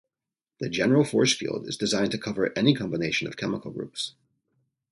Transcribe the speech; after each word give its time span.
The 0.59 0.67
general 0.67 1.03
force 1.03 1.31
field 1.31 1.67
is 1.67 1.77
designed 1.77 2.09
to 2.13 2.17
cover 2.17 2.51
any 2.57 2.73
combination 2.73 3.27
of 3.27 3.37
chemical 3.37 3.69
groups. 3.69 4.15